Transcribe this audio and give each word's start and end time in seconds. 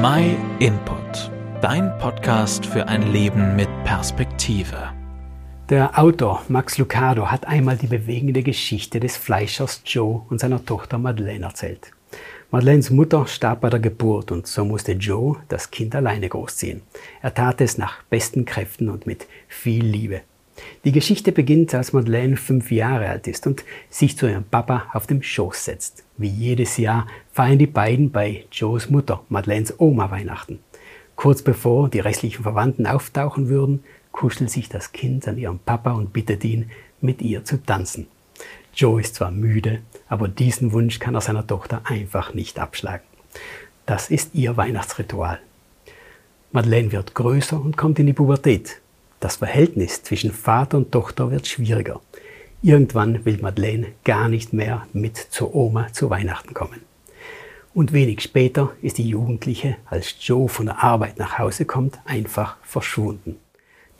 My 0.00 0.36
Input, 0.60 1.32
dein 1.60 1.98
Podcast 1.98 2.64
für 2.64 2.86
ein 2.86 3.10
Leben 3.10 3.56
mit 3.56 3.68
Perspektive. 3.82 4.92
Der 5.70 5.98
Autor 5.98 6.44
Max 6.46 6.78
Lucado 6.78 7.32
hat 7.32 7.48
einmal 7.48 7.76
die 7.76 7.88
bewegende 7.88 8.44
Geschichte 8.44 9.00
des 9.00 9.16
Fleischers 9.16 9.82
Joe 9.84 10.22
und 10.30 10.38
seiner 10.38 10.64
Tochter 10.64 10.98
Madeleine 10.98 11.46
erzählt. 11.46 11.90
Madeleines 12.52 12.90
Mutter 12.90 13.26
starb 13.26 13.62
bei 13.62 13.70
der 13.70 13.80
Geburt 13.80 14.30
und 14.30 14.46
so 14.46 14.64
musste 14.64 14.92
Joe 14.92 15.38
das 15.48 15.72
Kind 15.72 15.96
alleine 15.96 16.28
großziehen. 16.28 16.82
Er 17.20 17.34
tat 17.34 17.60
es 17.60 17.76
nach 17.76 18.04
besten 18.04 18.44
Kräften 18.44 18.90
und 18.90 19.04
mit 19.04 19.26
viel 19.48 19.84
Liebe. 19.84 20.20
Die 20.84 20.92
Geschichte 20.92 21.32
beginnt, 21.32 21.74
als 21.74 21.92
Madeleine 21.92 22.36
fünf 22.36 22.70
Jahre 22.70 23.08
alt 23.08 23.26
ist 23.26 23.46
und 23.46 23.64
sich 23.90 24.16
zu 24.16 24.28
ihrem 24.28 24.44
Papa 24.44 24.86
auf 24.92 25.06
dem 25.06 25.22
Schoß 25.22 25.64
setzt. 25.64 26.04
Wie 26.16 26.28
jedes 26.28 26.76
Jahr 26.76 27.06
feiern 27.32 27.58
die 27.58 27.66
beiden 27.66 28.10
bei 28.10 28.44
Joes 28.52 28.90
Mutter, 28.90 29.22
Madeleines 29.28 29.74
Oma, 29.78 30.10
Weihnachten. 30.10 30.60
Kurz 31.16 31.42
bevor 31.42 31.88
die 31.88 32.00
restlichen 32.00 32.42
Verwandten 32.42 32.86
auftauchen 32.86 33.48
würden, 33.48 33.82
kuschelt 34.12 34.50
sich 34.50 34.68
das 34.68 34.92
Kind 34.92 35.26
an 35.28 35.38
ihren 35.38 35.58
Papa 35.58 35.92
und 35.92 36.12
bittet 36.12 36.44
ihn, 36.44 36.70
mit 37.00 37.22
ihr 37.22 37.44
zu 37.44 37.62
tanzen. 37.62 38.06
Joe 38.74 39.00
ist 39.00 39.16
zwar 39.16 39.30
müde, 39.30 39.80
aber 40.08 40.28
diesen 40.28 40.72
Wunsch 40.72 40.98
kann 40.98 41.14
er 41.14 41.20
seiner 41.20 41.46
Tochter 41.46 41.82
einfach 41.84 42.34
nicht 42.34 42.58
abschlagen. 42.58 43.04
Das 43.86 44.10
ist 44.10 44.34
ihr 44.34 44.56
Weihnachtsritual. 44.56 45.40
Madeleine 46.52 46.92
wird 46.92 47.14
größer 47.14 47.60
und 47.60 47.76
kommt 47.76 47.98
in 47.98 48.06
die 48.06 48.12
Pubertät. 48.12 48.80
Das 49.20 49.36
Verhältnis 49.36 50.02
zwischen 50.02 50.32
Vater 50.32 50.78
und 50.78 50.92
Tochter 50.92 51.30
wird 51.30 51.46
schwieriger. 51.46 52.00
Irgendwann 52.62 53.24
will 53.24 53.38
Madeleine 53.40 53.88
gar 54.04 54.28
nicht 54.28 54.52
mehr 54.52 54.86
mit 54.92 55.16
zur 55.16 55.54
Oma 55.54 55.92
zu 55.92 56.10
Weihnachten 56.10 56.54
kommen. 56.54 56.82
Und 57.74 57.92
wenig 57.92 58.22
später 58.22 58.72
ist 58.82 58.98
die 58.98 59.08
Jugendliche, 59.08 59.76
als 59.86 60.14
Joe 60.20 60.48
von 60.48 60.66
der 60.66 60.82
Arbeit 60.82 61.18
nach 61.18 61.38
Hause 61.38 61.64
kommt, 61.64 62.00
einfach 62.04 62.56
verschwunden. 62.62 63.36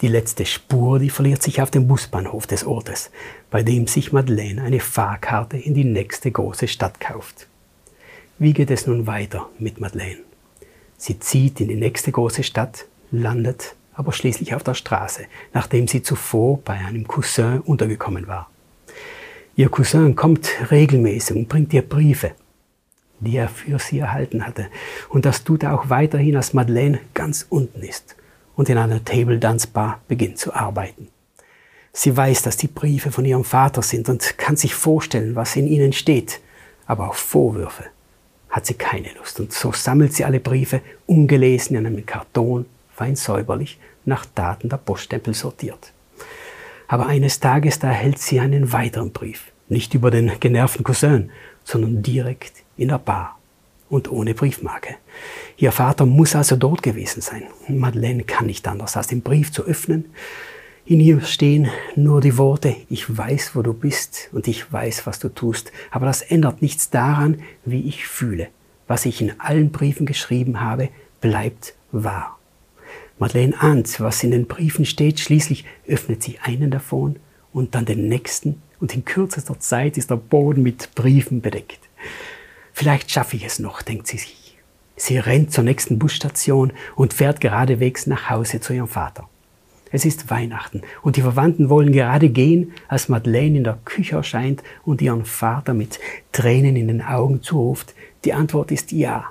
Die 0.00 0.08
letzte 0.08 0.46
Spur, 0.46 0.98
die 0.98 1.10
verliert 1.10 1.42
sich 1.42 1.60
auf 1.60 1.70
dem 1.70 1.88
Busbahnhof 1.88 2.46
des 2.46 2.64
Ortes, 2.64 3.10
bei 3.50 3.62
dem 3.62 3.86
sich 3.88 4.12
Madeleine 4.12 4.62
eine 4.62 4.80
Fahrkarte 4.80 5.56
in 5.56 5.74
die 5.74 5.84
nächste 5.84 6.30
große 6.30 6.68
Stadt 6.68 7.00
kauft. 7.00 7.48
Wie 8.38 8.52
geht 8.52 8.70
es 8.70 8.86
nun 8.86 9.08
weiter 9.08 9.48
mit 9.58 9.80
Madeleine? 9.80 10.20
Sie 10.96 11.18
zieht 11.18 11.60
in 11.60 11.68
die 11.68 11.76
nächste 11.76 12.12
große 12.12 12.44
Stadt, 12.44 12.86
landet 13.10 13.74
aber 13.98 14.12
schließlich 14.12 14.54
auf 14.54 14.62
der 14.62 14.74
Straße, 14.74 15.24
nachdem 15.52 15.88
sie 15.88 16.04
zuvor 16.04 16.60
bei 16.64 16.74
einem 16.74 17.08
Cousin 17.08 17.60
untergekommen 17.60 18.28
war. 18.28 18.48
Ihr 19.56 19.68
Cousin 19.70 20.14
kommt 20.14 20.48
regelmäßig 20.70 21.36
und 21.36 21.48
bringt 21.48 21.74
ihr 21.74 21.82
Briefe, 21.82 22.30
die 23.18 23.36
er 23.36 23.48
für 23.48 23.80
sie 23.80 23.98
erhalten 23.98 24.46
hatte. 24.46 24.68
Und 25.08 25.24
das 25.24 25.42
tut 25.42 25.64
er 25.64 25.74
auch 25.74 25.90
weiterhin, 25.90 26.36
als 26.36 26.54
Madeleine 26.54 27.00
ganz 27.12 27.44
unten 27.50 27.82
ist 27.82 28.14
und 28.54 28.68
in 28.68 28.78
einer 28.78 29.04
Table 29.04 29.40
Dance 29.40 29.66
Bar 29.66 30.00
beginnt 30.06 30.38
zu 30.38 30.54
arbeiten. 30.54 31.08
Sie 31.92 32.16
weiß, 32.16 32.42
dass 32.42 32.56
die 32.56 32.68
Briefe 32.68 33.10
von 33.10 33.24
ihrem 33.24 33.42
Vater 33.42 33.82
sind 33.82 34.08
und 34.08 34.38
kann 34.38 34.54
sich 34.54 34.76
vorstellen, 34.76 35.34
was 35.34 35.56
in 35.56 35.66
ihnen 35.66 35.92
steht. 35.92 36.40
Aber 36.86 37.08
auf 37.08 37.16
Vorwürfe 37.16 37.86
hat 38.48 38.64
sie 38.64 38.74
keine 38.74 39.08
Lust. 39.18 39.40
Und 39.40 39.52
so 39.52 39.72
sammelt 39.72 40.12
sie 40.12 40.24
alle 40.24 40.38
Briefe 40.38 40.82
ungelesen 41.06 41.76
in 41.76 41.84
einem 41.84 42.06
Karton 42.06 42.64
fein 42.98 43.14
säuberlich 43.14 43.78
nach 44.04 44.26
Daten 44.26 44.68
der 44.68 44.76
Poststempel 44.78 45.32
sortiert. 45.32 45.92
Aber 46.88 47.06
eines 47.06 47.38
Tages, 47.38 47.78
da 47.78 47.88
erhält 47.88 48.18
sie 48.18 48.40
einen 48.40 48.72
weiteren 48.72 49.12
Brief. 49.12 49.52
Nicht 49.68 49.94
über 49.94 50.10
den 50.10 50.32
genervten 50.40 50.82
Cousin, 50.82 51.30
sondern 51.62 52.02
direkt 52.02 52.64
in 52.76 52.88
der 52.88 52.98
Bar 52.98 53.38
und 53.88 54.10
ohne 54.10 54.34
Briefmarke. 54.34 54.96
Ihr 55.58 55.70
Vater 55.70 56.06
muss 56.06 56.34
also 56.34 56.56
dort 56.56 56.82
gewesen 56.82 57.20
sein. 57.20 57.44
Madeleine 57.68 58.24
kann 58.24 58.46
nicht 58.46 58.66
anders, 58.66 58.96
als 58.96 59.06
den 59.06 59.22
Brief 59.22 59.52
zu 59.52 59.62
öffnen. 59.62 60.06
In 60.84 60.98
ihr 60.98 61.20
stehen 61.20 61.68
nur 61.94 62.20
die 62.20 62.36
Worte, 62.36 62.74
ich 62.88 63.16
weiß, 63.16 63.54
wo 63.54 63.62
du 63.62 63.74
bist 63.74 64.28
und 64.32 64.48
ich 64.48 64.72
weiß, 64.72 65.06
was 65.06 65.20
du 65.20 65.28
tust. 65.28 65.70
Aber 65.90 66.06
das 66.06 66.22
ändert 66.22 66.62
nichts 66.62 66.90
daran, 66.90 67.42
wie 67.64 67.86
ich 67.86 68.08
fühle. 68.08 68.48
Was 68.88 69.04
ich 69.04 69.20
in 69.20 69.38
allen 69.38 69.70
Briefen 69.70 70.06
geschrieben 70.06 70.60
habe, 70.60 70.88
bleibt 71.20 71.74
wahr. 71.92 72.37
Madeleine 73.18 73.60
ahnt, 73.60 74.00
was 74.00 74.22
in 74.22 74.30
den 74.30 74.46
Briefen 74.46 74.84
steht. 74.84 75.20
Schließlich 75.20 75.64
öffnet 75.86 76.22
sie 76.22 76.38
einen 76.42 76.70
davon 76.70 77.16
und 77.52 77.74
dann 77.74 77.84
den 77.84 78.08
nächsten. 78.08 78.62
Und 78.80 78.94
in 78.94 79.04
kürzester 79.04 79.58
Zeit 79.58 79.96
ist 79.98 80.10
der 80.10 80.16
Boden 80.16 80.62
mit 80.62 80.94
Briefen 80.94 81.40
bedeckt. 81.40 81.80
Vielleicht 82.72 83.10
schaffe 83.10 83.36
ich 83.36 83.44
es 83.44 83.58
noch, 83.58 83.82
denkt 83.82 84.06
sie 84.06 84.18
sich. 84.18 84.56
Sie 84.96 85.18
rennt 85.18 85.52
zur 85.52 85.64
nächsten 85.64 85.98
Busstation 85.98 86.72
und 86.96 87.12
fährt 87.12 87.40
geradewegs 87.40 88.06
nach 88.06 88.30
Hause 88.30 88.60
zu 88.60 88.72
ihrem 88.72 88.88
Vater. 88.88 89.28
Es 89.90 90.04
ist 90.04 90.28
Weihnachten 90.28 90.82
und 91.02 91.16
die 91.16 91.22
Verwandten 91.22 91.70
wollen 91.70 91.92
gerade 91.92 92.28
gehen, 92.28 92.72
als 92.88 93.08
Madeleine 93.08 93.58
in 93.58 93.64
der 93.64 93.78
Küche 93.84 94.16
erscheint 94.16 94.62
und 94.84 95.00
ihren 95.00 95.24
Vater 95.24 95.72
mit 95.72 95.98
Tränen 96.32 96.76
in 96.76 96.88
den 96.88 97.02
Augen 97.02 97.42
zuruft. 97.42 97.94
Die 98.24 98.34
Antwort 98.34 98.70
ist 98.70 98.92
ja, 98.92 99.24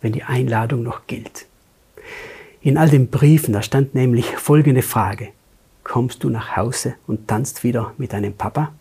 wenn 0.00 0.12
die 0.12 0.22
Einladung 0.22 0.82
noch 0.82 1.06
gilt. 1.06 1.46
In 2.60 2.78
all 2.78 2.88
den 2.88 3.08
Briefen, 3.08 3.52
da 3.52 3.62
stand 3.62 3.94
nämlich 3.94 4.36
folgende 4.36 4.82
Frage. 4.82 5.28
Kommst 5.84 6.24
du 6.24 6.30
nach 6.30 6.56
Hause 6.56 6.94
und 7.06 7.28
tanzt 7.28 7.62
wieder 7.62 7.92
mit 7.96 8.12
deinem 8.12 8.34
Papa? 8.34 8.72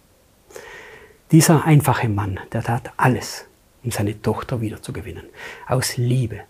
Dieser 1.32 1.66
einfache 1.66 2.10
Mann, 2.10 2.40
der 2.52 2.64
tat 2.64 2.92
alles, 2.98 3.46
um 3.84 3.92
seine 3.92 4.20
Tochter 4.22 4.62
wiederzugewinnen. 4.62 5.26
Aus 5.68 5.98
Liebe. 5.98 6.42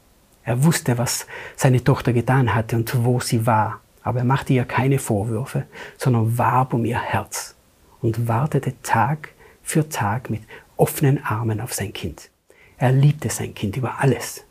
Er 0.44 0.64
wusste, 0.64 0.98
was 0.98 1.28
seine 1.56 1.84
Tochter 1.84 2.14
getan 2.14 2.54
hatte 2.54 2.76
und 2.76 3.04
wo 3.04 3.20
sie 3.20 3.46
war. 3.46 3.82
Aber 4.04 4.20
er 4.20 4.26
machte 4.26 4.54
ihr 4.54 4.66
keine 4.66 5.00
Vorwürfe, 5.00 5.66
sondern 5.98 6.38
warb 6.38 6.74
um 6.74 6.86
ihr 6.86 7.00
Herz 7.00 7.56
und 8.02 8.28
wartete 8.28 8.80
Tag 8.84 9.30
für 9.64 9.90
Tag 9.90 10.30
mit 10.30 10.44
offenen 10.78 11.24
Armen 11.24 11.60
auf 11.60 11.74
sein 11.74 11.92
Kind. 11.92 12.30
Er 12.78 12.92
liebte 12.92 13.30
sein 13.30 13.54
Kind 13.56 13.78
über 13.78 14.00
alles. 14.00 14.45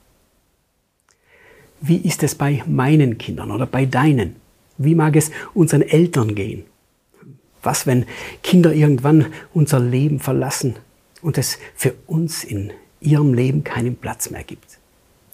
Wie 1.87 1.99
ist 1.99 2.23
es 2.23 2.35
bei 2.35 2.63
meinen 2.67 3.19
Kindern 3.19 3.51
oder 3.51 3.67
bei 3.67 3.85
deinen? 3.85 4.37
Wie 4.79 4.95
mag 4.95 5.17
es 5.17 5.31
unseren 5.53 5.83
Eltern 5.83 6.35
gehen? 6.35 6.65
Was, 7.63 7.87
wenn 7.87 8.07
Kinder 8.43 8.73
irgendwann 8.73 9.27
unser 9.53 9.81
Leben 9.81 10.19
verlassen 10.19 10.77
und 11.21 11.37
es 11.37 11.59
für 11.75 11.93
uns 12.07 12.43
in 12.43 12.73
ihrem 13.03 13.35
Leben 13.35 13.65
keinen 13.65 13.97
Platz 13.97 14.31
mehr 14.31 14.45
gibt? 14.45 14.79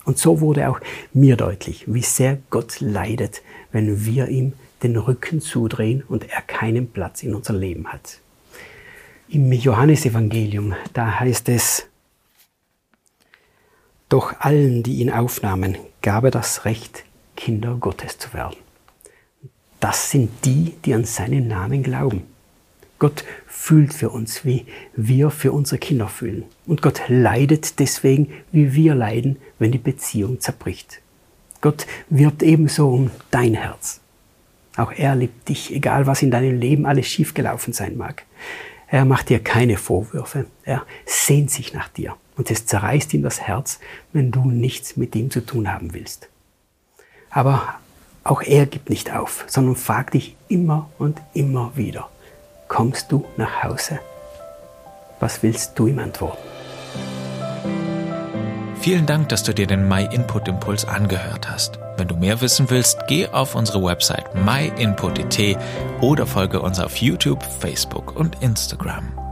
Und 0.04 0.18
so 0.18 0.40
wurde 0.40 0.68
auch 0.68 0.80
mir 1.12 1.36
deutlich, 1.36 1.84
wie 1.86 2.02
sehr 2.02 2.38
Gott 2.50 2.80
leidet, 2.80 3.42
wenn 3.70 4.04
wir 4.04 4.26
ihm 4.26 4.54
den 4.82 4.96
Rücken 4.96 5.40
zudrehen 5.40 6.02
und 6.08 6.28
er 6.30 6.42
keinen 6.42 6.88
Platz 6.88 7.22
in 7.22 7.32
unser 7.32 7.52
Leben 7.54 7.92
hat. 7.92 8.18
Im 9.28 9.52
Johannesevangelium, 9.52 10.74
da 10.94 11.20
heißt 11.20 11.48
es, 11.48 11.86
doch 14.10 14.40
allen, 14.40 14.82
die 14.82 14.96
ihn 14.96 15.10
aufnahmen, 15.10 15.78
gab 16.02 16.24
er 16.24 16.30
das 16.30 16.66
Recht, 16.66 17.04
Kinder 17.36 17.76
Gottes 17.80 18.18
zu 18.18 18.34
werden. 18.34 18.56
Das 19.78 20.10
sind 20.10 20.30
die, 20.44 20.74
die 20.84 20.92
an 20.92 21.04
seinen 21.04 21.48
Namen 21.48 21.82
glauben. 21.82 22.24
Gott 22.98 23.24
fühlt 23.46 23.94
für 23.94 24.10
uns, 24.10 24.44
wie 24.44 24.66
wir 24.94 25.30
für 25.30 25.52
unsere 25.52 25.78
Kinder 25.78 26.08
fühlen. 26.08 26.44
Und 26.66 26.82
Gott 26.82 27.00
leidet 27.08 27.78
deswegen, 27.78 28.30
wie 28.52 28.74
wir 28.74 28.94
leiden, 28.94 29.36
wenn 29.58 29.72
die 29.72 29.78
Beziehung 29.78 30.38
zerbricht. 30.40 31.00
Gott 31.62 31.86
wirbt 32.10 32.42
ebenso 32.42 32.90
um 32.90 33.10
dein 33.30 33.54
Herz. 33.54 34.00
Auch 34.76 34.92
er 34.92 35.14
liebt 35.14 35.48
dich, 35.48 35.74
egal 35.74 36.06
was 36.06 36.20
in 36.20 36.30
deinem 36.30 36.58
Leben 36.58 36.84
alles 36.84 37.06
schiefgelaufen 37.06 37.72
sein 37.72 37.96
mag. 37.96 38.24
Er 38.88 39.04
macht 39.04 39.28
dir 39.28 39.38
keine 39.38 39.76
Vorwürfe. 39.76 40.46
Er 40.64 40.84
sehnt 41.06 41.50
sich 41.50 41.72
nach 41.72 41.88
dir 41.88 42.16
und 42.40 42.50
es 42.50 42.64
zerreißt 42.64 43.12
ihm 43.12 43.22
das 43.22 43.42
Herz, 43.42 43.80
wenn 44.14 44.30
du 44.30 44.50
nichts 44.50 44.96
mit 44.96 45.14
ihm 45.14 45.30
zu 45.30 45.44
tun 45.44 45.70
haben 45.70 45.92
willst. 45.92 46.30
Aber 47.28 47.74
auch 48.24 48.40
er 48.40 48.64
gibt 48.64 48.88
nicht 48.88 49.12
auf, 49.14 49.44
sondern 49.46 49.76
fragt 49.76 50.14
dich 50.14 50.36
immer 50.48 50.88
und 50.98 51.20
immer 51.34 51.72
wieder, 51.76 52.08
kommst 52.66 53.12
du 53.12 53.26
nach 53.36 53.62
Hause? 53.62 54.00
Was 55.20 55.42
willst 55.42 55.78
du 55.78 55.86
ihm 55.86 55.98
antworten? 55.98 56.42
Vielen 58.80 59.04
Dank, 59.04 59.28
dass 59.28 59.42
du 59.42 59.52
dir 59.52 59.66
den 59.66 59.86
My 59.86 60.08
Input 60.10 60.48
Impuls 60.48 60.86
angehört 60.86 61.50
hast. 61.50 61.78
Wenn 61.98 62.08
du 62.08 62.16
mehr 62.16 62.40
wissen 62.40 62.70
willst, 62.70 63.00
geh 63.06 63.28
auf 63.28 63.54
unsere 63.54 63.84
Website 63.84 64.34
myinput.it 64.34 65.58
oder 66.00 66.26
folge 66.26 66.62
uns 66.62 66.80
auf 66.80 66.96
YouTube, 66.96 67.42
Facebook 67.60 68.16
und 68.16 68.40
Instagram. 68.40 69.29